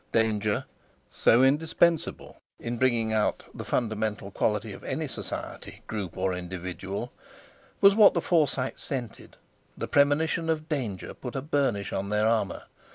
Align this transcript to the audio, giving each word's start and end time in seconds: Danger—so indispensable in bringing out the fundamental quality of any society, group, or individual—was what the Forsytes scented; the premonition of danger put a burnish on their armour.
Danger—so 0.11 1.43
indispensable 1.43 2.37
in 2.59 2.77
bringing 2.79 3.13
out 3.13 3.43
the 3.53 3.63
fundamental 3.63 4.31
quality 4.31 4.73
of 4.73 4.83
any 4.83 5.07
society, 5.07 5.83
group, 5.85 6.17
or 6.17 6.33
individual—was 6.33 7.93
what 7.93 8.15
the 8.15 8.19
Forsytes 8.21 8.81
scented; 8.83 9.37
the 9.77 9.87
premonition 9.87 10.49
of 10.49 10.67
danger 10.67 11.13
put 11.13 11.35
a 11.35 11.41
burnish 11.43 11.93
on 11.93 12.09
their 12.09 12.25
armour. 12.27 12.63